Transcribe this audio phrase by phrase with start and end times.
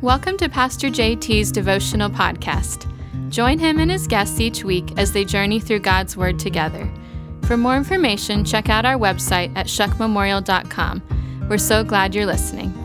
[0.00, 2.86] Welcome to Pastor JT's devotional podcast.
[3.30, 6.88] Join him and his guests each week as they journey through God's Word together.
[7.42, 11.48] For more information, check out our website at shuckmemorial.com.
[11.50, 12.77] We're so glad you're listening.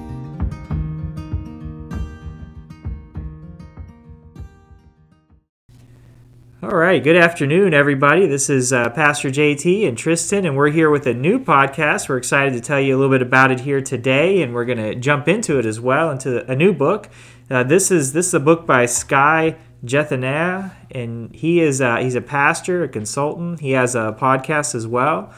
[6.73, 8.25] All right, good afternoon, everybody.
[8.25, 12.09] This is uh, Pastor JT and Tristan, and we're here with a new podcast.
[12.09, 14.79] We're excited to tell you a little bit about it here today, and we're going
[14.79, 17.11] to jump into it as well, into a new book.
[17.47, 22.15] Uh, this is this is a book by Skye Jethani, and he is uh, he's
[22.15, 23.59] a pastor, a consultant.
[23.59, 25.31] He has a podcast as well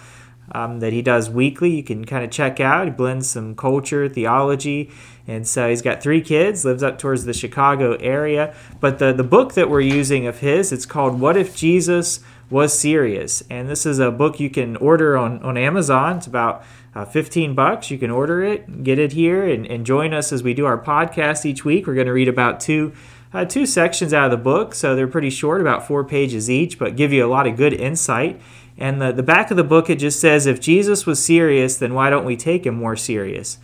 [0.53, 1.75] um, that he does weekly.
[1.75, 2.85] You can kind of check out.
[2.85, 4.91] He blends some culture, theology,
[5.27, 6.65] and so he's got three kids.
[6.65, 8.53] Lives up towards the Chicago area.
[8.79, 12.77] But the the book that we're using of his, it's called "What If Jesus Was
[12.77, 16.17] Serious," and this is a book you can order on on Amazon.
[16.17, 17.91] It's about uh, 15 bucks.
[17.91, 20.77] You can order it, get it here, and, and join us as we do our
[20.77, 21.87] podcast each week.
[21.87, 22.93] We're going to read about two.
[23.33, 26.79] Uh, two sections out of the book, so they're pretty short, about four pages each,
[26.79, 28.39] but give you a lot of good insight.
[28.77, 31.93] And the, the back of the book, it just says, if Jesus was serious, then
[31.93, 33.57] why don't we take him more serious?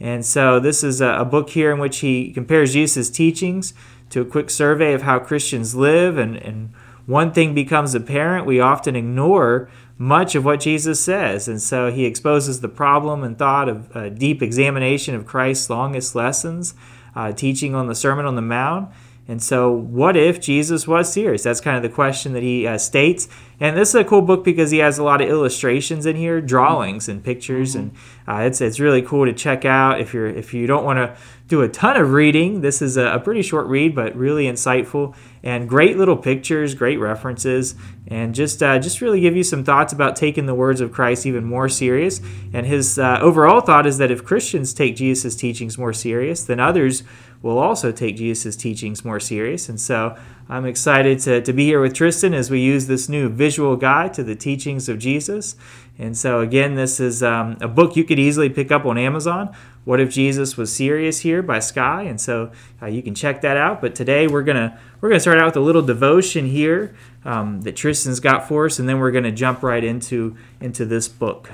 [0.00, 3.74] And so this is a, book here in which he compares Jesus' teachings
[4.10, 6.18] to a quick survey of how Christians live.
[6.18, 6.72] And, and
[7.06, 11.46] one thing becomes apparent we often ignore much of what Jesus says.
[11.46, 16.14] And so he exposes the problem and thought of a deep examination of Christ's longest
[16.14, 16.74] lessons,
[17.14, 18.90] uh, teaching on the Sermon on the Mount.
[19.26, 21.44] And so, what if Jesus was serious?
[21.44, 23.26] That's kind of the question that he uh, states.
[23.64, 26.42] And this is a cool book because he has a lot of illustrations in here,
[26.42, 27.96] drawings and pictures, mm-hmm.
[28.28, 30.02] and uh, it's it's really cool to check out.
[30.02, 31.16] If you're if you don't want to
[31.48, 35.14] do a ton of reading, this is a, a, pretty short read, but really insightful
[35.42, 37.74] and great little pictures, great references,
[38.06, 41.24] and just uh, just really give you some thoughts about taking the words of Christ
[41.24, 42.20] even more serious.
[42.52, 46.60] And his uh, overall thought is that if Christians take Jesus' teachings more serious, then
[46.60, 47.02] others
[47.40, 49.70] will also take Jesus' teachings more serious.
[49.70, 53.30] And so I'm excited to, to be here with Tristan as we use this new
[53.30, 55.56] visual guide to the teachings of Jesus.
[55.98, 59.54] And so, again, this is um, a book you could easily pick up on Amazon.
[59.84, 62.02] What if Jesus was serious here by Skye?
[62.02, 62.50] And so
[62.82, 63.80] uh, you can check that out.
[63.80, 66.94] But today we're gonna we're gonna start out with a little devotion here
[67.24, 71.06] um, that Tristan's got for us, and then we're gonna jump right into into this
[71.06, 71.50] book.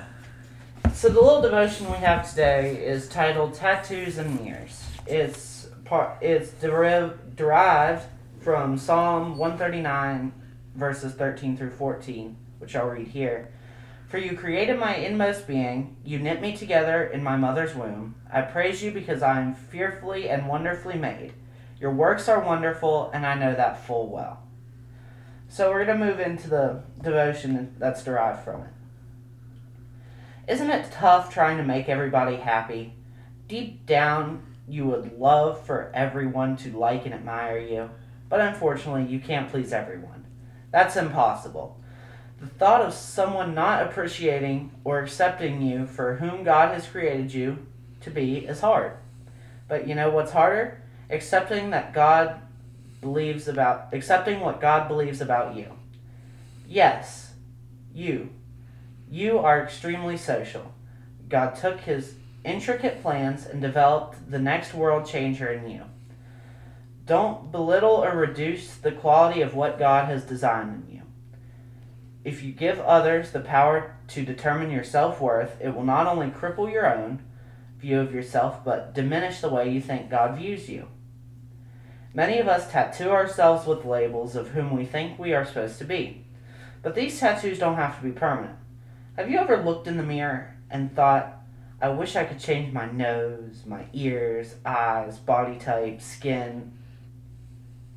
[0.94, 6.50] So the little devotion we have today is titled "Tattoos and Mirrors." It's part it's
[6.52, 8.06] deriv- derived
[8.40, 10.32] from Psalm 139
[10.74, 13.52] verses 13 through 14, which I'll read here.
[14.08, 18.16] For you created my inmost being, you knit me together in my mother's womb.
[18.32, 21.34] I praise you because I am fearfully and wonderfully made.
[21.78, 24.42] Your works are wonderful, and I know that full well.
[25.48, 28.70] So we're going to move into the devotion that's derived from it.
[30.52, 32.94] Isn't it tough trying to make everybody happy?
[33.46, 37.90] Deep down, you would love for everyone to like and admire you,
[38.30, 40.24] but unfortunately, you can't please everyone.
[40.70, 41.78] That's impossible.
[42.40, 47.66] The thought of someone not appreciating or accepting you for whom God has created you
[48.00, 48.92] to be is hard.
[49.68, 50.80] But you know what's harder?
[51.10, 52.40] Accepting that God
[53.02, 55.72] believes about accepting what God believes about you.
[56.66, 57.32] Yes,
[57.92, 58.30] you.
[59.10, 60.72] You are extremely social.
[61.28, 62.14] God took his
[62.44, 65.82] intricate plans and developed the next world changer in you.
[67.10, 71.02] Don't belittle or reduce the quality of what God has designed in you.
[72.22, 76.28] If you give others the power to determine your self worth, it will not only
[76.28, 77.24] cripple your own
[77.80, 80.86] view of yourself, but diminish the way you think God views you.
[82.14, 85.84] Many of us tattoo ourselves with labels of whom we think we are supposed to
[85.84, 86.24] be.
[86.80, 88.56] But these tattoos don't have to be permanent.
[89.16, 91.38] Have you ever looked in the mirror and thought,
[91.82, 96.76] I wish I could change my nose, my ears, eyes, body type, skin,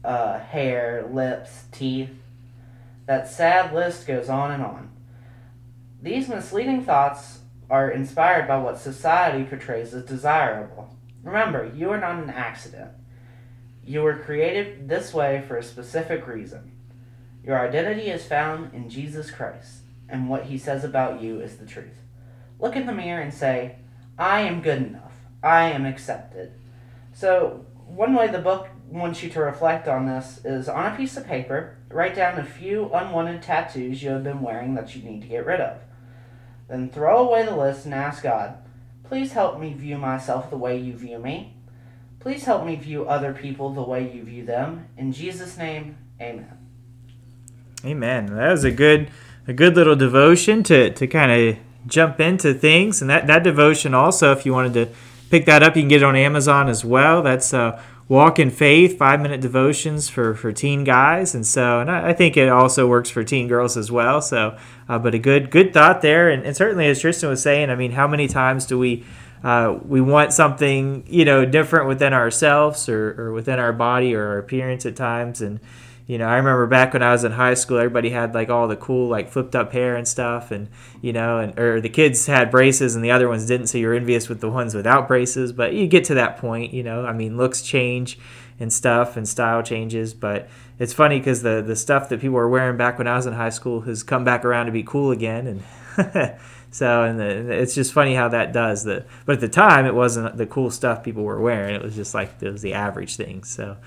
[0.03, 2.09] uh, hair, lips, teeth.
[3.05, 4.91] That sad list goes on and on.
[6.01, 10.95] These misleading thoughts are inspired by what society portrays as desirable.
[11.23, 12.91] Remember, you are not an accident.
[13.85, 16.71] You were created this way for a specific reason.
[17.43, 21.65] Your identity is found in Jesus Christ, and what he says about you is the
[21.65, 22.01] truth.
[22.59, 23.77] Look in the mirror and say,
[24.17, 25.13] I am good enough.
[25.41, 26.53] I am accepted.
[27.13, 31.17] So, one way the book wants you to reflect on this is on a piece
[31.17, 35.21] of paper, write down a few unwanted tattoos you have been wearing that you need
[35.21, 35.77] to get rid of.
[36.69, 38.57] Then throw away the list and ask God,
[39.03, 41.55] please help me view myself the way you view me.
[42.19, 44.87] Please help me view other people the way you view them.
[44.95, 46.57] In Jesus' name, amen.
[47.83, 48.27] Amen.
[48.27, 49.09] That was a good
[49.47, 53.01] a good little devotion to, to kind of jump into things.
[53.01, 54.89] And that, that devotion also, if you wanted to
[55.33, 57.23] pick that up, you can get it on Amazon as well.
[57.23, 61.33] That's uh, walk in faith, five minute devotions for, for teen guys.
[61.33, 64.21] And so, and I, I think it also works for teen girls as well.
[64.21, 64.55] So,
[64.87, 66.29] uh, but a good, good thought there.
[66.29, 69.05] And, and certainly, as Tristan was saying, I mean, how many times do we,
[69.43, 74.27] uh, we want something, you know, different within ourselves or, or within our body or
[74.27, 75.41] our appearance at times.
[75.41, 75.59] And,
[76.05, 78.67] you know, I remember back when I was in high school, everybody had like all
[78.67, 80.67] the cool like flipped up hair and stuff, and
[81.01, 83.93] you know, and or the kids had braces and the other ones didn't, so you're
[83.93, 85.53] envious with the ones without braces.
[85.53, 87.05] But you get to that point, you know.
[87.05, 88.19] I mean, looks change
[88.59, 90.13] and stuff, and style changes.
[90.13, 93.25] But it's funny because the the stuff that people were wearing back when I was
[93.25, 95.63] in high school has come back around to be cool again, and
[96.73, 98.83] so and the, it's just funny how that does.
[98.83, 101.75] The but at the time it wasn't the cool stuff people were wearing.
[101.75, 103.43] It was just like it was the average thing.
[103.43, 103.77] So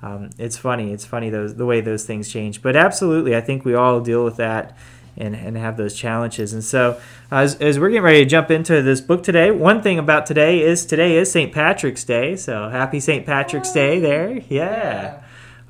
[0.00, 0.92] um, it's funny.
[0.92, 2.62] It's funny those the way those things change.
[2.62, 4.78] But absolutely, I think we all deal with that
[5.16, 6.52] and, and have those challenges.
[6.52, 7.00] And so,
[7.32, 10.60] as, as we're getting ready to jump into this book today, one thing about today
[10.60, 11.52] is today is St.
[11.52, 12.36] Patrick's Day.
[12.36, 13.26] So happy St.
[13.26, 14.38] Patrick's Day there.
[14.48, 15.22] Yeah.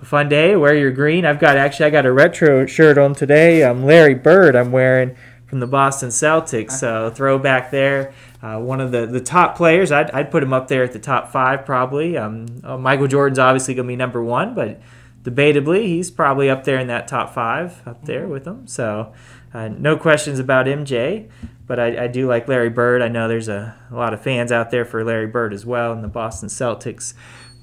[0.03, 0.57] fun day.
[0.57, 1.25] Wear your green.
[1.25, 3.65] I've got actually I got a retro shirt on today.
[3.65, 4.55] I'm Larry Bird.
[4.55, 6.73] I'm wearing from the Boston Celtics.
[6.73, 8.13] So throwback there.
[8.43, 10.99] Uh, one of the, the top players, I'd, I'd put him up there at the
[10.99, 12.17] top five probably.
[12.17, 14.81] Um, uh, Michael Jordan's obviously going to be number one, but
[15.23, 18.33] debatably he's probably up there in that top five up there mm-hmm.
[18.33, 18.67] with them.
[18.67, 19.13] So
[19.53, 21.29] uh, no questions about MJ,
[21.67, 23.03] but I, I, do like Larry Bird.
[23.03, 25.93] I know there's a, a, lot of fans out there for Larry Bird as well
[25.93, 27.15] in the Boston Celtics.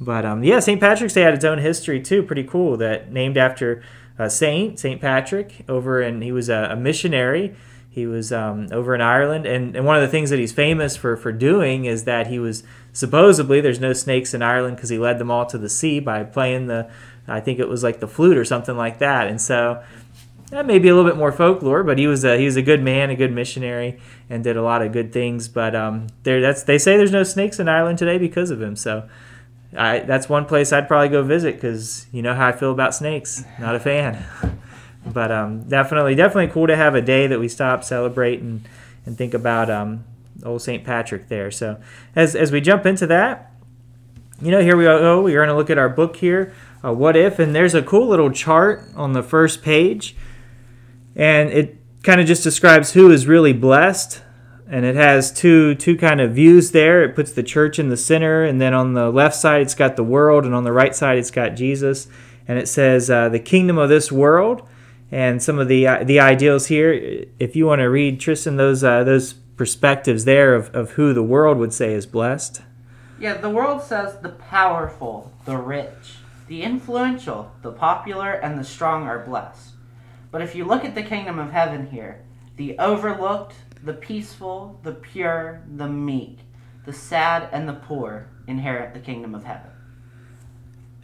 [0.01, 0.79] But um, yeah, St.
[0.79, 2.23] Patrick's Day had its own history too.
[2.23, 2.77] Pretty cool.
[2.77, 3.83] That named after
[4.17, 7.55] a Saint Saint Patrick over, and he was a, a missionary
[7.93, 10.97] he was um, over in Ireland, and, and one of the things that he's famous
[10.97, 14.97] for, for doing is that he was supposedly there's no snakes in Ireland because he
[14.97, 16.89] led them all to the sea by playing the,
[17.27, 19.27] I think it was like the flute or something like that.
[19.27, 19.83] And so
[20.49, 22.63] that may be a little bit more folklore, but he was a, he was a
[22.63, 25.47] good man, a good missionary, and did a lot of good things.
[25.47, 28.75] But um, there that's they say there's no snakes in Ireland today because of him.
[28.75, 29.07] So
[29.77, 32.95] I, that's one place I'd probably go visit because you know how I feel about
[32.95, 33.43] snakes.
[33.59, 34.25] Not a fan.
[35.05, 38.67] But um, definitely, definitely cool to have a day that we stop, celebrate, and,
[39.05, 40.05] and think about um,
[40.45, 40.83] old St.
[40.83, 41.51] Patrick there.
[41.51, 41.81] So
[42.15, 43.51] as, as we jump into that,
[44.41, 45.21] you know, here we go.
[45.21, 46.53] We're going to look at our book here,
[46.83, 50.15] uh, What If, and there's a cool little chart on the first page,
[51.15, 54.21] and it kind of just describes who is really blessed.
[54.67, 57.03] And it has two two kind of views there.
[57.03, 59.97] It puts the church in the center, and then on the left side it's got
[59.97, 62.07] the world, and on the right side it's got Jesus.
[62.47, 64.67] And it says uh, the kingdom of this world
[65.13, 66.91] and some of the uh, the ideals here.
[67.39, 71.21] If you want to read Tristan those uh, those perspectives there of, of who the
[71.21, 72.63] world would say is blessed.
[73.19, 76.15] Yeah, the world says the powerful, the rich,
[76.47, 79.73] the influential, the popular, and the strong are blessed.
[80.31, 82.25] But if you look at the kingdom of heaven here,
[82.57, 86.39] the overlooked, the peaceful, the pure, the meek,
[86.85, 89.69] the sad, and the poor inherit the kingdom of heaven.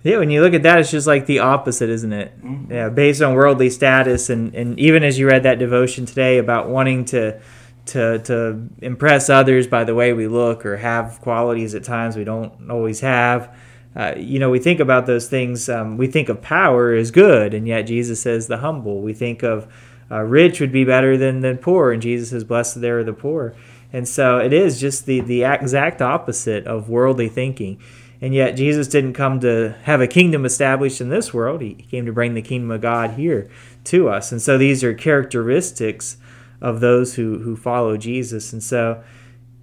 [0.03, 2.37] Yeah, when you look at that, it's just like the opposite, isn't it?
[2.41, 2.71] Mm-hmm.
[2.71, 6.69] Yeah, based on worldly status, and, and even as you read that devotion today about
[6.69, 7.39] wanting to
[7.87, 12.23] to to impress others by the way we look or have qualities at times we
[12.23, 13.55] don't always have.
[13.95, 15.67] Uh, you know, we think about those things.
[15.67, 19.01] Um, we think of power as good, and yet Jesus says the humble.
[19.01, 19.67] We think of
[20.11, 23.13] uh, rich would be better than than poor, and Jesus says blessed there are the
[23.13, 23.55] poor.
[23.91, 27.81] And so it is just the the exact opposite of worldly thinking.
[28.21, 31.61] And yet, Jesus didn't come to have a kingdom established in this world.
[31.61, 33.49] He came to bring the kingdom of God here
[33.85, 34.31] to us.
[34.31, 36.17] And so, these are characteristics
[36.61, 38.51] of those who, who follow Jesus.
[38.51, 39.01] And so,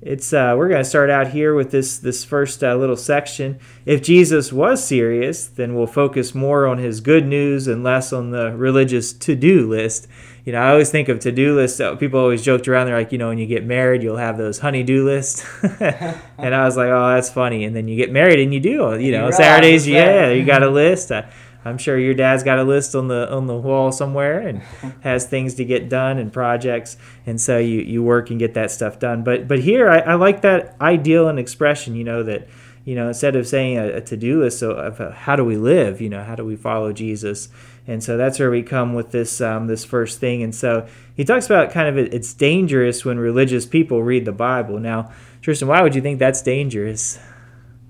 [0.03, 3.59] it's uh, we're going to start out here with this this first uh, little section.
[3.85, 8.31] If Jesus was serious, then we'll focus more on his good news and less on
[8.31, 10.07] the religious to-do list
[10.47, 11.81] you know, I always think of to do lists.
[11.99, 12.87] People always joked around.
[12.87, 15.45] They're like, you know, when you get married, you'll have those honey-do lists.
[15.81, 17.65] and I was like, oh, that's funny.
[17.65, 20.71] And then you get married and you do, you know, Saturdays, yeah, you got a
[20.71, 21.11] list.
[21.11, 21.29] I,
[21.67, 24.63] I'm sure your dad's got a list on the on the wall somewhere and
[25.01, 26.97] has things to get done and projects,
[27.27, 29.25] and so you, you work and get that stuff done.
[29.25, 31.95] But but here I, I like that ideal and expression.
[31.95, 32.49] You know that
[32.85, 35.45] you know instead of saying a, a to do list, so of uh, how do
[35.45, 36.01] we live?
[36.01, 37.49] You know how do we follow Jesus?
[37.87, 40.43] and so that's where we come with this um, this first thing.
[40.43, 44.33] And so he talks about kind of it, it's dangerous when religious people read the
[44.33, 44.79] Bible.
[44.79, 47.19] Now, Tristan, why would you think that's dangerous?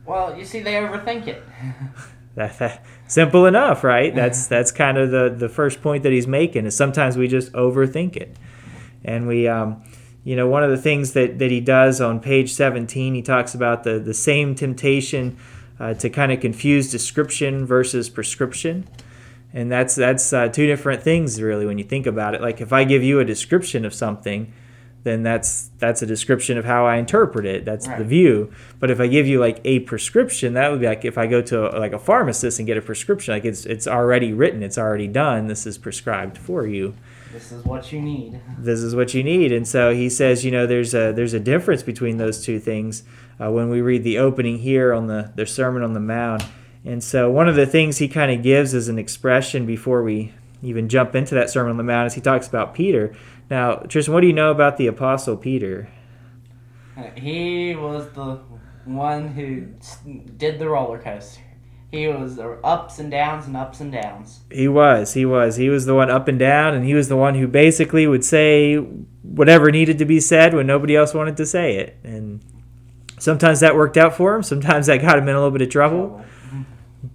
[0.04, 1.42] Well, you see, they overthink it.
[2.34, 4.14] that, that, simple enough, right?
[4.14, 6.66] That's that's kind of the the first point that he's making.
[6.66, 8.36] Is sometimes we just overthink it,
[9.04, 9.48] and we.
[9.48, 9.82] Um,
[10.24, 13.54] you know, one of the things that, that he does on page 17, he talks
[13.54, 15.38] about the, the same temptation
[15.78, 18.88] uh, to kind of confuse description versus prescription
[19.52, 22.72] and that's that's uh, two different things really when you think about it like if
[22.72, 24.52] i give you a description of something
[25.06, 27.64] then that's that's a description of how I interpret it.
[27.64, 27.98] That's Right.
[27.98, 28.50] the view.
[28.80, 31.40] But if I give you like a prescription, that would be like if I go
[31.42, 35.06] to like a pharmacist and get a prescription, like it's it's already written, it's already
[35.06, 35.46] done.
[35.46, 36.94] This is prescribed for you.
[37.32, 38.40] This is what you need.
[38.58, 39.52] This is what you need.
[39.52, 43.04] And so he says, you know, there's a there's a difference between those two things
[43.40, 46.42] uh, when we read the opening here on the the Sermon on the Mount.
[46.84, 50.32] And so one of the things he kind of gives as an expression before we
[50.62, 53.14] even jump into that Sermon on the Mount is he talks about Peter.
[53.48, 55.88] Now, Tristan, what do you know about the Apostle Peter?
[57.16, 58.40] He was the
[58.84, 59.66] one who
[60.36, 61.42] did the roller coaster.
[61.92, 64.40] He was the ups and downs and ups and downs.
[64.50, 67.16] He was, he was, he was the one up and down, and he was the
[67.16, 68.76] one who basically would say
[69.22, 71.96] whatever needed to be said when nobody else wanted to say it.
[72.02, 72.42] And
[73.18, 74.42] sometimes that worked out for him.
[74.42, 76.24] Sometimes that got him in a little bit of trouble.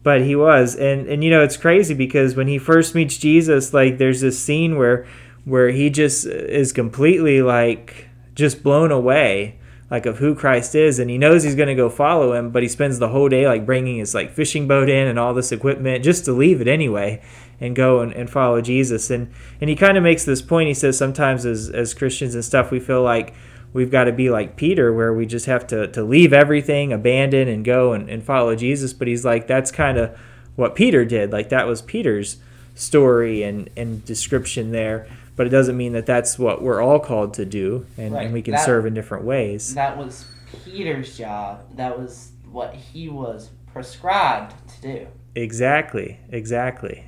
[0.03, 3.73] but he was and and you know it's crazy because when he first meets jesus
[3.73, 5.05] like there's this scene where
[5.45, 11.09] where he just is completely like just blown away like of who christ is and
[11.09, 13.65] he knows he's going to go follow him but he spends the whole day like
[13.65, 17.21] bringing his like fishing boat in and all this equipment just to leave it anyway
[17.59, 20.73] and go and, and follow jesus and and he kind of makes this point he
[20.73, 23.33] says sometimes as as christians and stuff we feel like
[23.73, 27.47] we've got to be like Peter, where we just have to, to leave everything, abandon,
[27.47, 28.93] and go and, and follow Jesus.
[28.93, 30.17] But he's like, that's kind of
[30.55, 31.31] what Peter did.
[31.31, 32.37] Like, that was Peter's
[32.75, 35.07] story and, and description there.
[35.41, 38.25] But it doesn't mean that that's what we're all called to do, and, Right.
[38.25, 39.73] and we can That- serve in different ways.
[39.73, 40.25] That was
[40.65, 41.61] Peter's job.
[41.77, 45.07] That was what he was prescribed to do.
[45.33, 47.05] Exactly, exactly.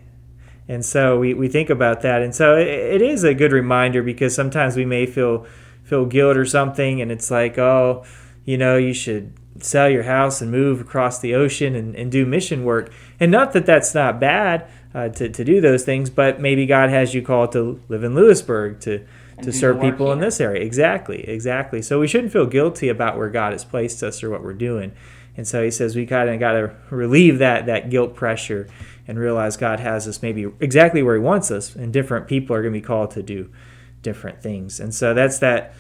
[0.68, 2.24] And so we, we think about that.
[2.24, 5.46] And so it, it is a good reminder because sometimes we may feel
[5.84, 8.04] feel guilt or something and it's like, oh,
[8.46, 12.26] you know, you should sell your house and move across the ocean and, and do
[12.26, 12.92] mission work.
[13.20, 16.90] And not that that's not bad uh, to, to do those things, but maybe God
[16.90, 19.06] has you called to live in Lewisburg to,
[19.38, 20.62] And to serve people in this area.
[20.64, 21.82] Exactly, exactly.
[21.82, 24.92] So we shouldn't feel guilty about where God has placed us or what we're doing.
[25.36, 28.68] And so he says we kind of got to relieve that that guilt pressure
[29.08, 32.62] and realize God has us maybe exactly where He wants us, and different people are
[32.62, 33.50] going to be called to do
[34.02, 34.80] different things.
[34.80, 35.74] And so that's that,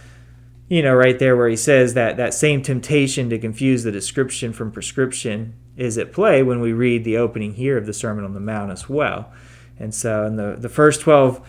[0.74, 4.54] you know, right there where He says that that same temptation to confuse the description
[4.54, 8.34] from prescription is at play when we read the opening here of the Sermon on
[8.34, 9.32] the Mount as well.
[9.78, 11.48] And so in the the first twelve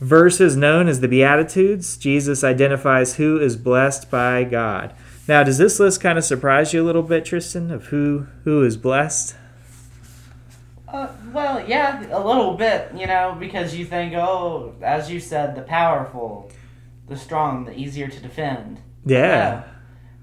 [0.00, 4.92] verses known as the Beatitudes, Jesus identifies who is blessed by God.
[5.28, 8.64] Now, does this list kind of surprise you a little bit, Tristan, of who who
[8.64, 9.36] is blessed?
[10.88, 15.54] Uh, well, yeah, a little bit, you know, because you think, oh, as you said,
[15.54, 16.50] the powerful,
[17.08, 18.80] the strong, the easier to defend.
[19.04, 19.64] Yeah,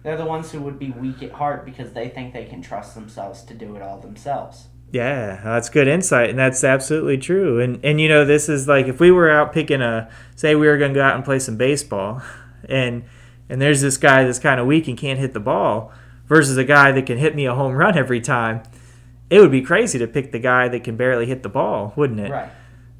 [0.03, 2.93] They're the ones who would be weak at heart because they think they can trust
[2.93, 4.67] themselves to do it all themselves.
[4.91, 7.59] yeah, that's good insight, and that's absolutely true.
[7.59, 10.67] And and you know, this is like if we were out picking a, say we
[10.67, 12.21] were going to go out and play some baseball,
[12.69, 13.03] and
[13.49, 15.91] and there's this guy that's kind of weak and can't hit the ball,
[16.27, 18.61] versus a guy that can hit me a home run every time.
[19.29, 22.19] It would be crazy to pick the guy that can barely hit the ball, wouldn't
[22.19, 22.29] it?
[22.29, 22.49] Right.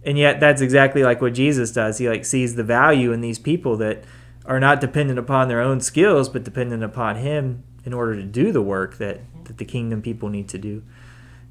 [0.06, 3.40] And yet that's exactly like what jesus does he like sees the value in these
[3.40, 4.04] people that
[4.46, 8.52] are not dependent upon their own skills but dependent upon him in order to do
[8.52, 10.84] the work that, that the kingdom people need to do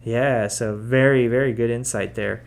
[0.05, 2.43] yeah so very very good insight there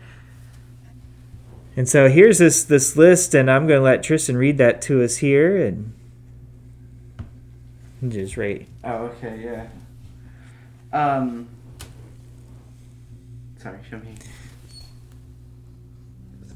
[1.76, 5.02] and so here's this this list and i'm going to let tristan read that to
[5.02, 5.92] us here and
[8.08, 9.66] just rate Oh, okay, yeah.
[10.98, 11.48] Um.
[13.58, 14.14] Sorry, show me.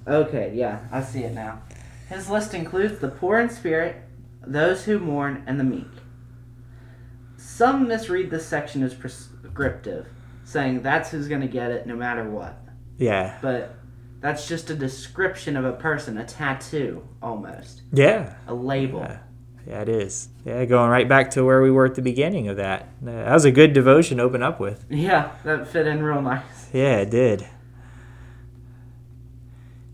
[0.07, 1.63] Okay, yeah, I see it now.
[2.09, 3.97] His list includes the poor in spirit,
[4.47, 5.87] those who mourn, and the meek.
[7.37, 10.07] Some misread this section as prescriptive,
[10.45, 12.59] saying that's who's going to get it no matter what.
[12.99, 13.75] yeah But
[14.21, 17.83] that's just a description of a person, a tattoo, almost.
[17.93, 19.01] yeah A label.
[19.01, 19.19] Yeah.
[19.65, 20.29] Yeah, it is.
[20.45, 22.89] Yeah, going right back to where we were at the beginning of that.
[23.01, 24.85] That was a good devotion to open up with.
[24.91, 26.69] Yeah, that fit in real nice.
[26.73, 27.47] Yeah, it did.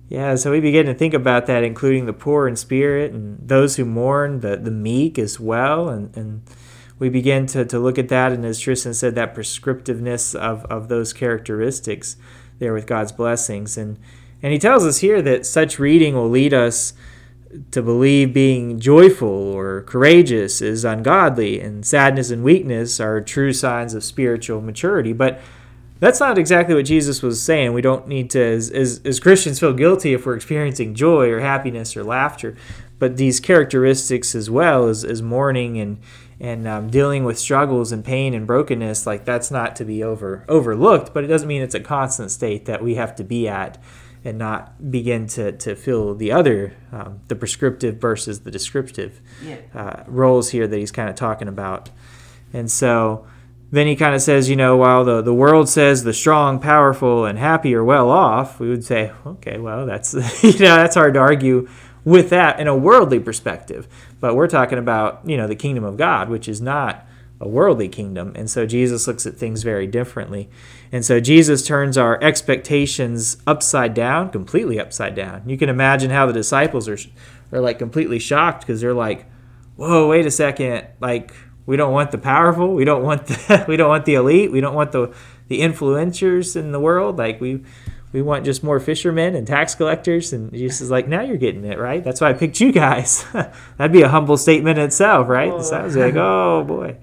[0.09, 3.77] Yeah, so we begin to think about that, including the poor in spirit and those
[3.77, 5.91] who mourn, the, the meek as well.
[5.91, 6.43] And, and
[6.99, 10.89] we begin to, to look at that, and as Tristan said, that prescriptiveness of, of
[10.89, 12.17] those characteristics
[12.59, 13.77] there with God's blessings.
[13.77, 13.99] And,
[14.43, 16.95] and he tells us here that such reading will lead us
[17.71, 23.95] to believe being joyful or courageous is ungodly, and sadness and weakness are true signs
[23.95, 25.13] of spiritual maturity.
[25.13, 25.41] But
[26.01, 27.73] that's not exactly what Jesus was saying.
[27.73, 31.41] We don't need to, as, as, as Christians, feel guilty if we're experiencing joy or
[31.41, 32.57] happiness or laughter.
[32.99, 35.99] But these characteristics, as well as, as mourning and
[36.41, 40.45] and um, dealing with struggles and pain and brokenness, like that's not to be over
[40.49, 41.13] overlooked.
[41.13, 43.77] But it doesn't mean it's a constant state that we have to be at
[44.25, 49.57] and not begin to, to fill the other, um, the prescriptive versus the descriptive Yeah.
[49.75, 51.91] uh, roles here that he's kind of talking about.
[52.53, 53.27] And so
[53.71, 57.27] then he kind of says, you know, while the, the world says the strong, powerful,
[57.27, 61.15] and happy are well off, we would say, okay, well, that's, you know, that's hard
[61.15, 61.69] to argue
[62.05, 63.87] with that in a worldly perspective.
[64.21, 67.07] But we're talking about, you know, the kingdom of God, which is not
[67.41, 68.33] a worldly kingdom.
[68.35, 70.49] And so Jesus looks at things very differently.
[70.91, 75.47] And so Jesus turns our expectations upside down, completely upside down.
[75.47, 76.99] You can imagine how the disciples are,
[77.53, 79.27] are like completely shocked because they're like,
[79.77, 80.87] whoa, wait a second.
[81.01, 81.33] Like,
[81.69, 82.75] we don't want the powerful.
[82.75, 84.51] We don't want the, we don't want the elite.
[84.51, 85.15] We don't want the,
[85.49, 87.19] the influencers in the world.
[87.19, 87.63] Like, we,
[88.11, 90.33] we want just more fishermen and tax collectors.
[90.33, 92.03] And Jesus is like, now you're getting it, right?
[92.03, 93.27] That's why I picked you guys.
[93.77, 95.53] That'd be a humble statement in itself, right?
[95.53, 95.61] Oh.
[95.61, 96.97] So I was like, oh boy.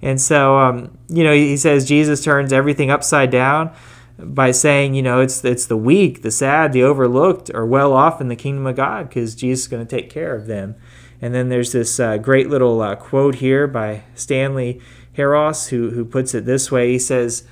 [0.00, 3.74] And so, um, you know, he says Jesus turns everything upside down
[4.20, 8.20] by saying, you know, it's it's the weak, the sad, the overlooked are well off
[8.20, 10.76] in the kingdom of God because Jesus is going to take care of them.
[11.20, 14.80] And then there's this uh, great little uh, quote here by Stanley
[15.16, 16.92] Hauerwas who who puts it this way.
[16.92, 17.44] He says,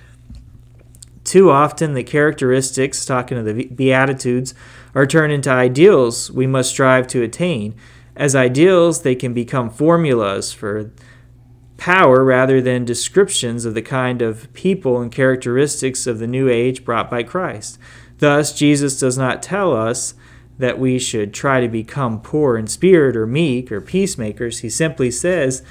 [1.25, 4.55] "Too often the characteristics, talking of the beatitudes,
[4.95, 7.75] are turned into ideals we must strive to attain.
[8.17, 10.91] As ideals, they can become formulas for."
[11.77, 16.85] power rather than descriptions of the kind of people and characteristics of the new age
[16.85, 17.79] brought by Christ.
[18.19, 20.15] Thus, Jesus does not tell us
[20.59, 24.61] that we should try to become poor in spirit or meek or peacemakers.
[24.61, 25.63] He simply says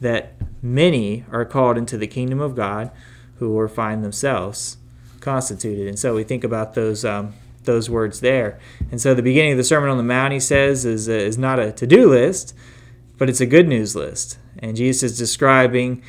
[0.00, 2.90] that many are called into the kingdom of God
[3.36, 4.76] who will find themselves
[5.20, 5.86] constituted.
[5.86, 7.04] And so we think about those.
[7.04, 8.58] Um, those words there.
[8.90, 11.38] And so the beginning of the Sermon on the Mount, he says, is, uh, is
[11.38, 12.54] not a to do list,
[13.18, 14.38] but it's a good news list.
[14.58, 16.02] And Jesus is describing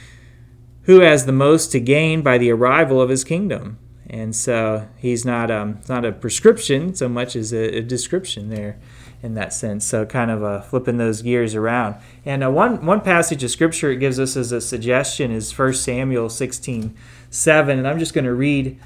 [0.83, 3.79] who has the most to gain by the arrival of his kingdom.
[4.15, 8.79] And so he's not um, not a prescription so much as a, a description there
[9.21, 9.83] in that sense.
[9.83, 11.95] So kind of uh, flipping those gears around.
[12.23, 15.73] And uh, one one passage of scripture it gives us as a suggestion is 1
[15.73, 16.95] Samuel 16,
[17.29, 17.77] 7.
[17.77, 18.79] And I'm just going to read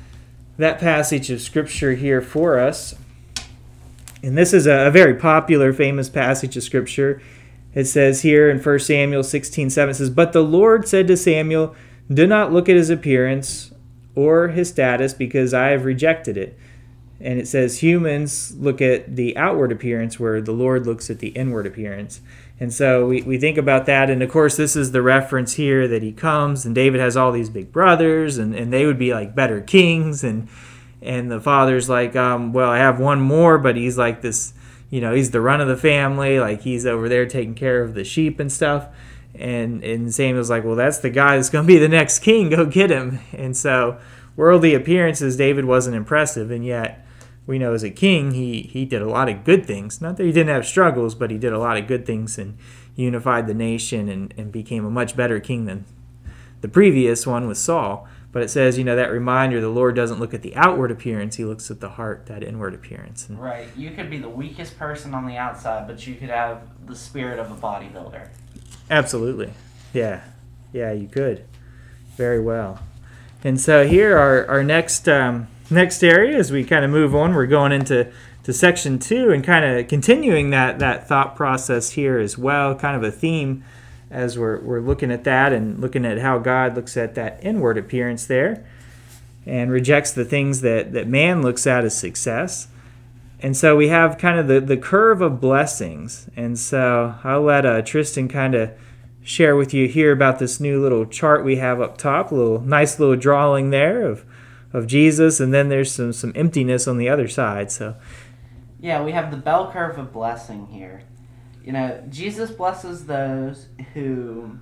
[0.57, 2.95] that passage of scripture here for us.
[4.23, 7.21] And this is a, a very popular, famous passage of scripture.
[7.75, 11.15] It says here in 1 Samuel 16 7, it says, But the Lord said to
[11.15, 11.75] Samuel,
[12.11, 13.68] Do not look at his appearance
[14.19, 16.57] or his status, because I have rejected it.
[17.21, 21.29] And it says, Humans look at the outward appearance, where the Lord looks at the
[21.29, 22.19] inward appearance.
[22.59, 24.09] And so we, we think about that.
[24.09, 27.31] And of course, this is the reference here that he comes, and David has all
[27.31, 30.23] these big brothers, and, and they would be like better kings.
[30.23, 30.49] And,
[31.01, 34.53] and the father's like, um, Well, I have one more, but he's like this
[34.89, 37.93] you know he's the run of the family like he's over there taking care of
[37.93, 38.87] the sheep and stuff
[39.35, 42.49] and and Samuel's like well that's the guy that's going to be the next king
[42.49, 43.99] go get him and so
[44.35, 47.05] worldly appearances David wasn't impressive and yet
[47.45, 50.25] we know as a king he he did a lot of good things not that
[50.25, 52.57] he didn't have struggles but he did a lot of good things and
[52.95, 55.85] unified the nation and, and became a much better king than
[56.61, 60.19] the previous one with Saul but it says, you know, that reminder the Lord doesn't
[60.19, 63.27] look at the outward appearance, he looks at the heart, that inward appearance.
[63.27, 63.67] And Right.
[63.75, 67.39] You could be the weakest person on the outside, but you could have the spirit
[67.39, 68.29] of a bodybuilder.
[68.89, 69.53] Absolutely.
[69.93, 70.21] Yeah.
[70.71, 71.45] Yeah, you could.
[72.15, 72.79] Very well.
[73.43, 77.33] And so here our, our next um, next area as we kind of move on,
[77.33, 78.11] we're going into
[78.43, 82.95] to section two and kind of continuing that, that thought process here as well, kind
[82.95, 83.63] of a theme
[84.09, 87.77] as we're, we're looking at that and looking at how God looks at that inward
[87.77, 88.65] appearance there
[89.45, 92.67] and rejects the things that, that man looks at as success.
[93.41, 96.29] And so we have kind of the, the curve of blessings.
[96.35, 98.71] And so I'll let uh, Tristan kind of
[99.21, 102.61] share with you here about this new little chart we have up top, a little
[102.61, 104.25] nice little drawing there of,
[104.73, 107.71] of Jesus, and then there's some, some emptiness on the other side.
[107.71, 107.95] So
[108.79, 111.03] Yeah, we have the bell curve of blessing here.
[111.63, 114.59] You know, Jesus blesses those who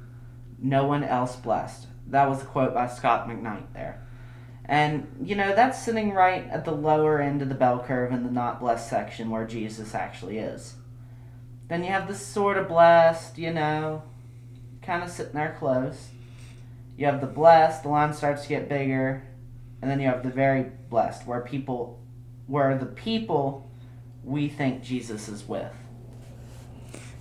[0.60, 1.88] no one else blessed.
[2.08, 4.07] That was a quote by Scot McKnight there.
[4.68, 8.24] And, you know, that's sitting right at the lower end of the bell curve in
[8.24, 10.76] the not blessed section where Jesus actually is.
[11.70, 14.04] Then you have the sort of blessed, you know,
[14.82, 16.10] kind of sitting there close.
[16.98, 19.24] You have the blessed, the line starts to get bigger.
[19.82, 22.02] And then you have the very blessed, where people,
[22.48, 23.70] where the people
[24.24, 25.74] we think Jesus is with.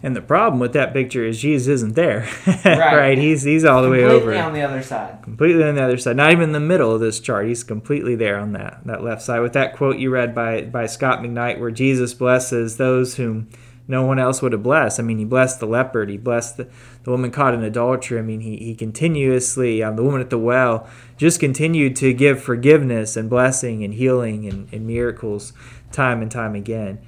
[0.02, 2.28] And the problem with that picture is Jesus isn't there.
[2.64, 3.18] Right.
[3.18, 4.46] He's he's all the way Completely over.
[4.46, 5.22] on the other side.
[5.22, 6.16] completely on the other side.
[6.16, 7.46] Not even in the middle of this chart.
[7.46, 9.40] He's completely there on that that left side.
[9.40, 13.48] With that quote you read by by Scot McKnight, where Jesus blesses those whom
[13.88, 14.98] no one else would have blessed.
[14.98, 16.10] I mean, he blessed the leopard.
[16.10, 16.68] He blessed the,
[17.04, 18.18] the woman caught in adultery.
[18.18, 22.42] I mean, he, he continuously, um, the woman at the well, just continued to give
[22.42, 25.52] forgiveness and blessing and healing and, and miracles
[25.92, 26.98] time and time again.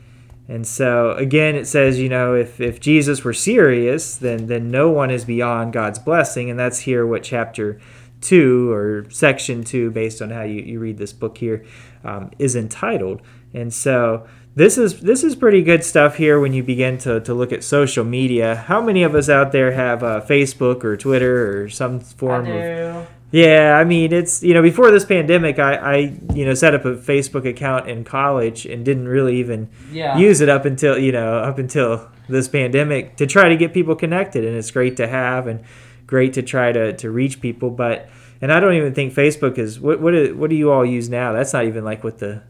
[0.48, 4.90] And so again, it says, you know, if, if Jesus were serious, then then no
[4.90, 7.78] one is beyond God's blessing, and that's here what chapter
[8.20, 11.64] two or section two, based on how you, you read this book here,
[12.02, 13.20] um, is entitled.
[13.52, 17.34] And so this is this is pretty good stuff here when you begin to, to
[17.34, 18.56] look at social media.
[18.56, 23.08] How many of us out there have uh, Facebook or Twitter or some form of
[23.30, 25.96] yeah, I mean, it's you know before this pandemic, I, I
[26.34, 30.16] you know set up a Facebook account in college and didn't really even Yeah.
[30.16, 33.94] use it up until you know up until this pandemic to try to get people
[33.96, 35.60] connected, and it's great to have and
[36.06, 37.70] great to try to, to reach people.
[37.70, 38.08] But
[38.40, 41.08] and I don't even think Facebook is what what do, what do you all use
[41.10, 41.32] now?
[41.32, 42.42] That's not even like what the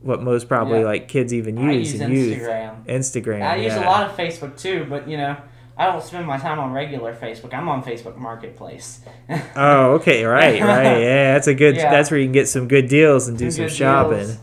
[0.00, 0.84] what most probably Yeah.
[0.86, 2.84] like kids even I use and use Instagram.
[2.86, 3.42] Instagram.
[3.42, 5.36] I use a lot of Facebook too, but you know,
[5.76, 7.52] I don't spend my time on regular Facebook.
[7.52, 9.00] I'm on Facebook Marketplace.
[9.56, 11.00] Oh, okay, right, right.
[11.00, 11.76] Yeah, that's a good.
[11.76, 11.90] Yeah.
[11.90, 14.18] That's where you can get some good deals and do Some some shopping.
[14.18, 14.38] deals.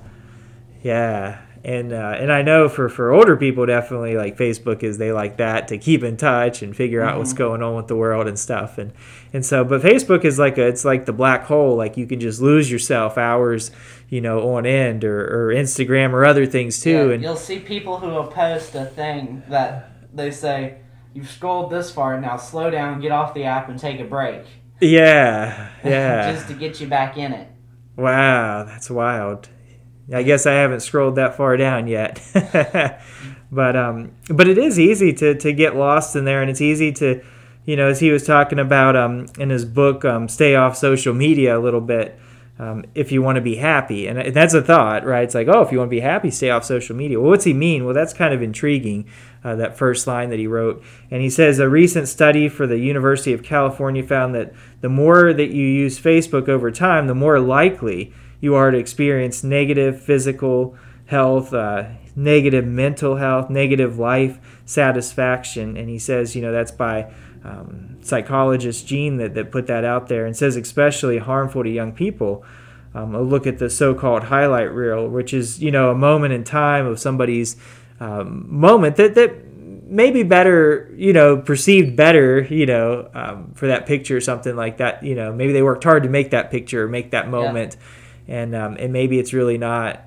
[0.84, 5.12] Yeah, and uh, and I know for for older people, definitely like Facebook is they
[5.12, 7.20] like that to keep in touch and figure out Mm-hmm.
[7.20, 8.78] what's going on with the world and stuff.
[8.78, 8.92] And
[9.34, 11.76] and so, but Facebook is like a it's like the black hole.
[11.76, 13.70] Like you can just lose yourself hours,
[14.10, 16.90] you know, on end or or Instagram or other things too.
[17.10, 20.78] Yeah, and you'll see people who will post a thing that they say,
[21.14, 24.44] "You've scrolled this far, now slow down, get off the app, and take a break."
[24.82, 26.32] yeah, yeah.
[26.34, 27.48] just to get you back in it.
[27.96, 29.50] Wow, that's wild.
[30.14, 32.22] I guess I haven't scrolled that far down yet.
[33.52, 36.92] but um but it is easy to to get lost in there and it's easy
[36.94, 37.22] to
[37.66, 41.14] you know as he was talking about um in his book um stay off social
[41.14, 42.18] media a little bit
[42.62, 44.08] um, if you want to be happy.
[44.08, 45.24] And that's a thought right?
[45.24, 47.20] It's like oh if you want to be happy stay off social media.
[47.20, 47.86] Well what's he mean?
[47.86, 49.10] Well that's kind of intriguing
[49.44, 50.84] uh, that first line that he wrote.
[51.10, 55.34] And he says a recent study for the university of california found that the more
[55.34, 60.76] that you use facebook over time the more likely you are to experience negative physical
[61.12, 61.84] health, uh,
[62.16, 65.76] negative mental health, negative life satisfaction.
[65.76, 67.12] And he says, you know, that's by
[67.44, 71.92] um, psychologist Gene that, that put that out there and says especially harmful to young
[71.92, 72.44] people.
[72.94, 76.44] Um, a look at the so-called highlight reel, which is, you know, a moment in
[76.44, 77.56] time of somebody's
[78.02, 79.52] um, moment that, that
[79.92, 84.56] may be better, you know, perceived better, you know, um, for that picture or something
[84.56, 85.04] like that.
[85.04, 87.78] You know, maybe they worked hard to make that picture, make that moment,
[88.28, 90.02] and um, and maybe it's really not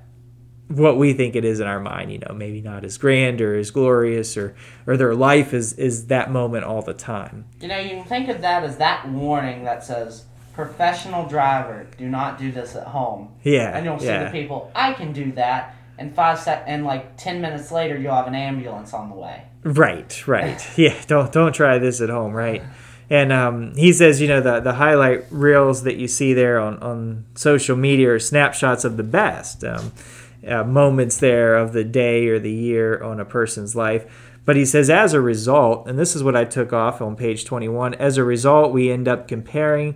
[0.67, 2.11] what we think it is in our mind.
[2.11, 4.55] You know, maybe not as grand or as glorious, or
[4.87, 7.45] or their life is is that moment all the time.
[7.61, 12.07] You know, you can think of that as that warning that says, "Professional driver, do
[12.07, 14.25] not do this at home." Yeah, And you'll see yeah.
[14.25, 18.15] the people, "I can do that." And five sec- and like ten minutes later, you'll
[18.15, 19.43] have an ambulance on the way.
[19.63, 20.65] Right, right.
[20.77, 22.63] Yeah, don't don't try this at home, right?
[23.09, 26.79] And um, he says, you know, the the highlight reels that you see there on,
[26.79, 29.91] on social media are snapshots of the best um,
[30.47, 34.05] uh, moments there of the day or the year on a person's life.
[34.45, 37.45] But he says, as a result, and this is what I took off on page
[37.45, 39.95] 21, as a result, we end up comparing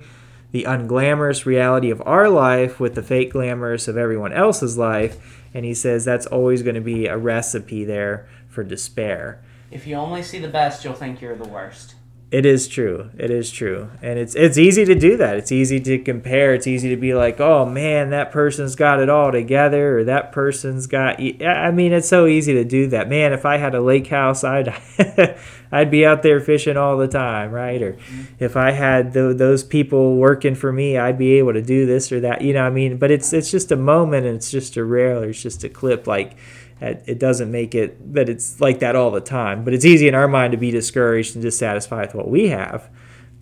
[0.52, 5.46] the unglamorous reality of our life with the fake glamorous of everyone else's life.
[5.54, 9.40] And he says that's always going to be a recipe there for despair.
[9.70, 11.94] If you only see the best, you'll think you're the worst.
[12.32, 13.10] It is true.
[13.18, 13.90] It is true.
[14.04, 15.38] And it's it's easy to do that.
[15.38, 16.54] It's easy to compare.
[16.54, 20.32] It's easy to be like, "Oh man, that person's got it all together," or "That
[20.32, 23.10] person's got." I mean, it's so easy to do that.
[23.10, 24.76] Man, if I had a lake house, I'd
[25.72, 27.82] I'd be out there fishing all the time, right?
[27.82, 28.24] Or mm-hmm.
[28.40, 32.12] if I had th- those people working for me, I'd be able to do this
[32.12, 32.44] or that.
[32.44, 34.84] You know, what I mean, but it's it's just a moment, and it's just a
[34.84, 36.36] reel, or it's just a clip, like
[36.82, 39.64] it doesn't make it that it's like that all the time.
[39.64, 42.90] But it's easy in our mind to be discouraged and dissatisfied with what we have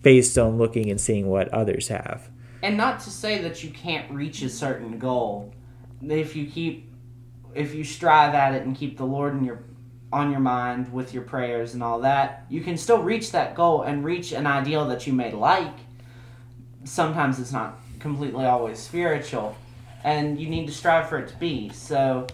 [0.02, 2.30] based on looking and seeing what others have.
[2.62, 5.54] And not to say that you can't reach a certain goal.
[6.02, 6.88] If you keep
[7.54, 9.60] if you strive at it and keep the Lord in your
[10.12, 13.82] on your mind with your prayers and all that, you can still reach that goal
[13.82, 15.74] and reach an ideal that you may like.
[16.84, 19.56] Sometimes it's not completely always spiritual,
[20.04, 21.68] and you need to strive for it to be.
[21.70, 22.26] So,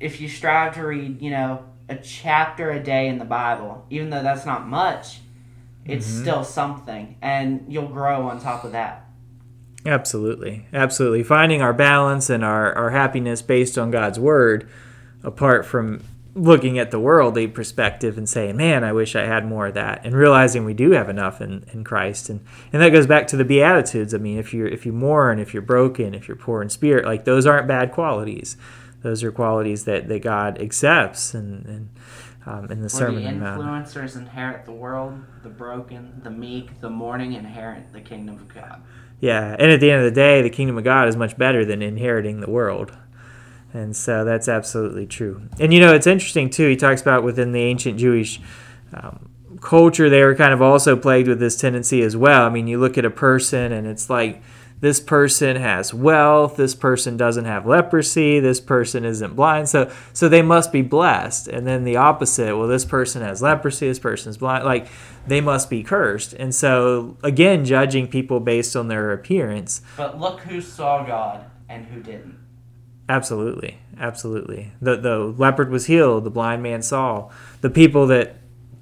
[0.00, 4.10] if you strive to read, you know, a chapter a day in the Bible, even
[4.10, 5.20] though that's not much,
[5.84, 6.22] it's mm-hmm.
[6.22, 9.06] still something, and you'll grow on top of that.
[9.86, 10.66] Absolutely.
[10.72, 11.22] Absolutely.
[11.22, 14.68] Finding our balance and our, our happiness based on God's word,
[15.22, 16.02] apart from
[16.34, 20.04] looking at the worldly perspective and saying, Man, I wish I had more of that
[20.04, 22.28] and realizing we do have enough in, in Christ.
[22.28, 24.14] And and that goes back to the Beatitudes.
[24.14, 27.04] I mean, if you're if you mourn, if you're broken, if you're poor in spirit,
[27.04, 28.56] like those aren't bad qualities.
[29.02, 31.88] Those are qualities that, that God accepts and, and
[32.46, 37.34] um, in the Sermon the influencers inherit the world, the broken, the meek, the mourning
[37.34, 38.82] inherit the kingdom of God.
[39.20, 41.64] Yeah, and at the end of the day, the kingdom of God is much better
[41.64, 42.96] than inheriting the world.
[43.72, 45.42] And so that's absolutely true.
[45.60, 46.68] And you know, it's interesting too.
[46.68, 48.40] He talks about within the ancient Jewish
[48.94, 52.46] um, culture, they were kind of also plagued with this tendency as well.
[52.46, 54.42] I mean, you look at a person and it's like,
[54.80, 59.68] this person has wealth this person doesn't have leprosy this person isn't blind.
[59.68, 61.48] So so they must be blessed.
[61.48, 64.88] And then the opposite well this person has leprosy this person's blind like
[65.26, 66.32] they must be cursed.
[66.32, 69.82] And so again judging people based on their appearance.
[69.96, 72.38] But look who saw god and who didn't.
[73.08, 73.78] Absolutely.
[73.98, 74.72] Absolutely.
[74.80, 76.24] The the leopard was healed.
[76.24, 77.30] The blind man saw.
[77.60, 78.36] The people that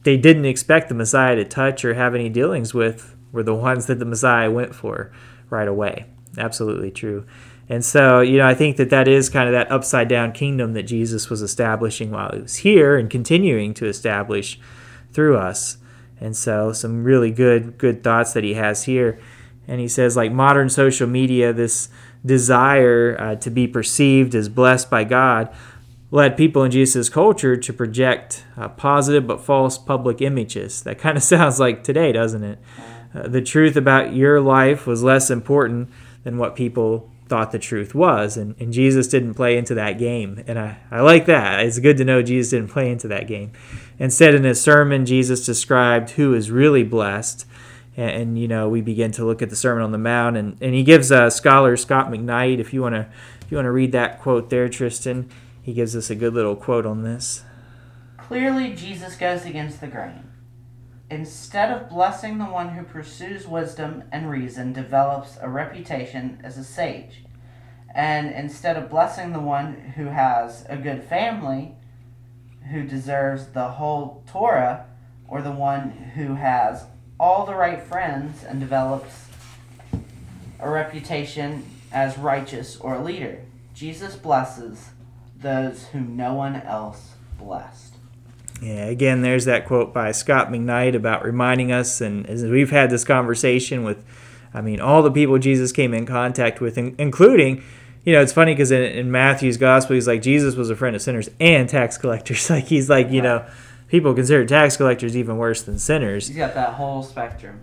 [0.05, 3.87] they didn't expect the messiah to touch or have any dealings with were the ones
[3.87, 5.13] that the messiah went for
[5.51, 6.07] right away.
[6.37, 7.27] Absolutely true.
[7.69, 10.73] And so, you know, I think that that is kind of that upside down kingdom
[10.73, 14.59] that Jesus was establishing while he was here and continuing to establish
[15.13, 15.77] through us.
[16.21, 19.21] And so, some really good good thoughts that he has here.
[19.67, 21.91] And he says like modern social media this
[22.25, 25.55] desire uh, to be perceived as blessed by God
[26.11, 30.83] led people in Jesus' culture to project uh, positive but false public images.
[30.83, 32.59] That kind of sounds like today, doesn't it?
[33.15, 35.89] Uh, the truth about your life was less important
[36.25, 38.37] than what people thought the truth was.
[38.37, 40.43] And, and Jesus didn't play into that game.
[40.47, 41.61] And I, I like that.
[41.61, 43.53] It's good to know Jesus didn't play into that game.
[43.99, 47.47] Instead, in his sermon, Jesus described who is really blessed.
[47.97, 50.57] And, and you know, we begin to look at the Sermon on the Mount, and,
[50.61, 53.07] and he gives uh, scholar Scot McKnight, if you want to
[53.43, 55.31] if you want to read that quote there, Tristan,
[55.63, 57.45] he gives us a good little quote on this.
[58.19, 60.23] Clearly, Jesus goes against the grain
[61.11, 66.65] instead of blessing the one who pursues wisdom and reason, develops a reputation as a
[66.65, 67.25] sage.
[67.95, 71.75] And instead of blessing the one who has a good family,
[72.71, 74.87] who deserves the whole Torah,
[75.27, 76.85] or the one who has
[77.19, 79.27] all the right friends and develops
[80.61, 83.41] a reputation as righteous or a leader,
[83.75, 84.91] Jesus blesses
[85.37, 87.88] those whom no one else blessed.
[88.61, 92.91] Yeah, again, there's that quote by Scot McKnight about reminding us, and as we've had
[92.91, 94.05] this conversation with,
[94.53, 97.63] I mean, all the people Jesus came in contact with, including,
[98.05, 100.97] you know, it's funny because in, in, Matthew's gospel, he's like, Jesus was a friend
[100.97, 102.51] of sinners and tax collectors.
[102.51, 103.47] Like, he's like, you know,
[103.89, 106.29] people consider tax collectors even worse than sinners.
[106.29, 107.61] He's got that whole spectrum.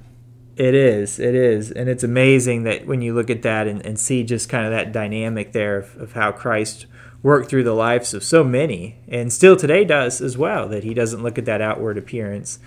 [0.55, 1.71] It is, it is.
[1.71, 4.71] And it's amazing that when you look at that and, and see just kind of
[4.71, 6.85] that dynamic there of, of how Christ
[7.25, 10.93] worked through the lives of so many, and still today does as well, that he
[10.93, 12.59] doesn't look at that outward appearance.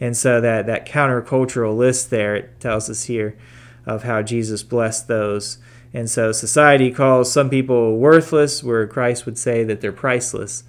[0.00, 3.38] And so that, that countercultural list there, it tells us here
[3.86, 5.58] of how Jesus blessed those.
[5.94, 10.64] And so society calls some people worthless, where Christ would say that they're priceless.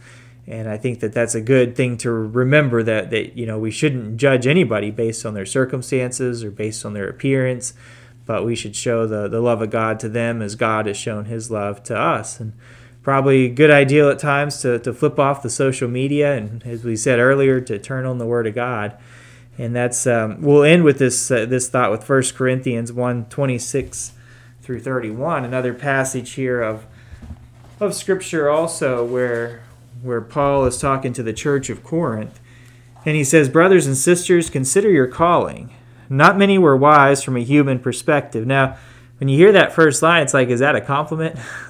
[0.45, 3.71] And I think that that's a good thing to remember that, that you know we
[3.71, 7.73] shouldn't judge anybody based on their circumstances or based on their appearance,
[8.27, 11.25] but we should show the, the love of God to them as God has shown
[11.25, 12.39] his love to us.
[12.39, 12.53] And
[13.03, 16.83] probably a good idea at times to, to flip off the social media and, as
[16.83, 18.97] we said earlier, to turn on the Word of God.
[19.57, 24.13] And that's um, we'll end with this uh, this thought with 1 Corinthians 1 26
[24.61, 26.85] through 31, another passage here of
[27.79, 29.63] of Scripture also where
[30.01, 32.39] where Paul is talking to the church of Corinth.
[33.05, 35.73] And he says, Brothers and sisters, consider your calling.
[36.09, 38.45] Not many were wise from a human perspective.
[38.45, 38.77] Now,
[39.21, 41.39] when you hear that first line, it's like, is that a compliment?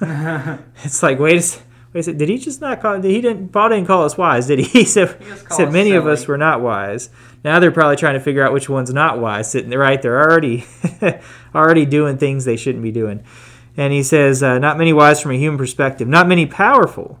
[0.82, 1.58] it's like, wait a,
[1.92, 3.02] wait a second, did he just not call?
[3.02, 3.50] He didn't.
[3.50, 4.64] Paul didn't call us wise, did he?
[4.80, 5.96] He said, he said many silly.
[5.96, 7.10] of us were not wise.
[7.44, 9.50] Now they're probably trying to figure out which one's not wise.
[9.50, 10.00] Sitting there, right?
[10.00, 10.64] They're already,
[11.54, 13.22] already doing things they shouldn't be doing.
[13.76, 17.18] And he says, uh, not many wise from a human perspective, not many powerful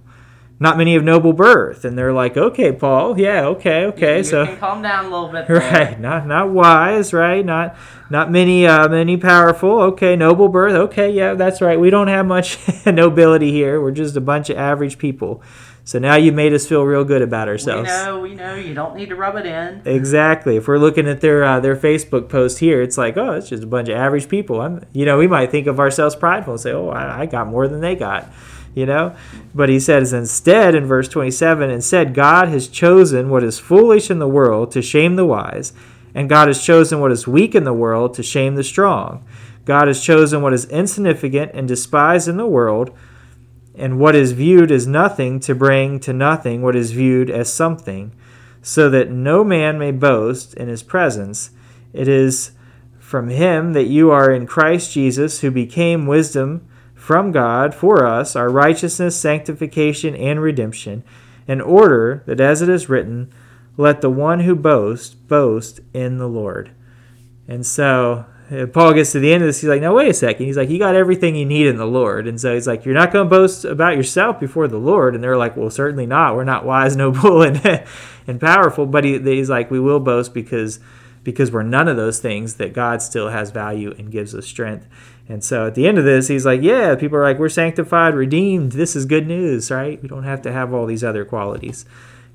[0.62, 1.84] not many of noble birth.
[1.84, 4.18] And they're like, okay, Paul, yeah, okay, okay.
[4.18, 5.48] You, so calm down a little bit.
[5.48, 5.56] There.
[5.56, 7.44] Right, not not wise, right?
[7.44, 7.76] Not
[8.08, 9.80] not many uh, many powerful.
[9.82, 10.74] Okay, noble birth.
[10.74, 11.78] Okay, yeah, that's right.
[11.78, 13.80] We don't have much nobility here.
[13.80, 15.42] We're just a bunch of average people.
[15.84, 17.90] So now you made us feel real good about ourselves.
[17.90, 18.54] We know, we know.
[18.54, 19.82] You don't need to rub it in.
[19.84, 20.56] Exactly.
[20.56, 23.64] If we're looking at their uh, their Facebook post here, it's like, oh, it's just
[23.64, 24.60] a bunch of average people.
[24.60, 27.48] I'm, you know, we might think of ourselves prideful and say, oh, I, I got
[27.48, 28.32] more than they got
[28.74, 29.14] you know?
[29.54, 34.18] But he says instead in verse 27 instead, God has chosen what is foolish in
[34.18, 35.72] the world to shame the wise,
[36.14, 39.24] and God has chosen what is weak in the world to shame the strong.
[39.64, 42.96] God has chosen what is insignificant and despised in the world,
[43.74, 48.12] and what is viewed as nothing to bring to nothing what is viewed as something,
[48.60, 51.50] so that no man may boast in his presence.
[51.92, 52.52] It is
[52.98, 56.66] from him that you are in Christ Jesus, who became wisdom
[57.02, 61.02] from God for us our righteousness, sanctification, and redemption,
[61.48, 63.28] in order that, as it is written,
[63.76, 66.70] let the one who boasts boast in the Lord.
[67.48, 68.26] And so,
[68.72, 69.60] Paul gets to the end of this.
[69.60, 70.46] He's like, "No, wait a second.
[70.46, 72.94] He's like, "You got everything you need in the Lord." And so he's like, "You're
[72.94, 76.36] not going to boast about yourself before the Lord." And they're like, "Well, certainly not.
[76.36, 77.84] We're not wise, noble, and
[78.28, 80.78] and powerful." But he, he's like, "We will boast because
[81.24, 82.54] because we're none of those things.
[82.54, 84.86] That God still has value and gives us strength."
[85.28, 88.14] And so at the end of this, he's like, "Yeah." People are like, "We're sanctified,
[88.14, 88.72] redeemed.
[88.72, 90.02] This is good news, right?
[90.02, 91.84] We don't have to have all these other qualities."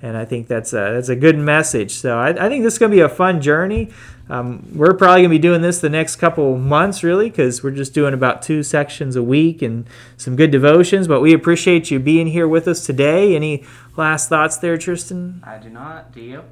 [0.01, 1.91] and I think that's a, that's a good message.
[1.91, 3.89] So I, I think this is going to be a fun journey.
[4.29, 7.71] Um, we're probably going to be doing this the next couple months, really, because we're
[7.71, 11.07] just doing about two sections a week and some good devotions.
[11.07, 13.35] But we appreciate you being here with us today.
[13.35, 13.63] Any
[13.95, 15.41] last thoughts there, Tristan?
[15.45, 16.11] I do not.
[16.11, 16.43] Do you?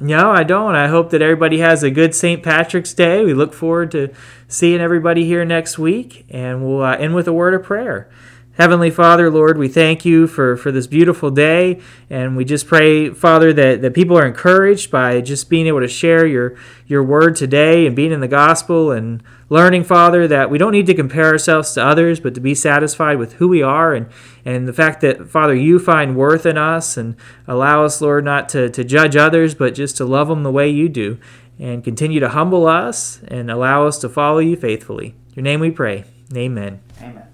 [0.00, 0.74] No, I don't.
[0.74, 2.42] I hope that everybody has a good St.
[2.42, 3.24] Patrick's Day.
[3.24, 4.12] We look forward to
[4.46, 8.10] seeing everybody here next week, and we'll uh, end with a word of prayer.
[8.56, 11.78] Heavenly Father, Lord, we thank you for, for this beautiful day.
[12.08, 15.88] And we just pray, Father, that, that people are encouraged by just being able to
[15.88, 20.56] share your, your word today and being in the gospel and learning, Father, that we
[20.56, 23.92] don't need to compare ourselves to others, but to be satisfied with who we are
[23.92, 24.06] and,
[24.44, 27.14] and the fact that, Father, you find worth in us and
[27.46, 30.70] allow us, Lord, not to, to judge others, but just to love them the way
[30.70, 31.18] you do
[31.58, 35.14] and continue to humble us and allow us to follow you faithfully.
[35.34, 36.04] Your name we pray.
[36.34, 36.80] Amen.
[37.00, 37.25] Amen.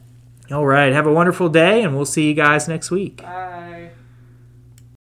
[0.52, 0.92] All right.
[0.92, 3.22] Have a wonderful day, and we'll see you guys next week.
[3.22, 3.61] Bye.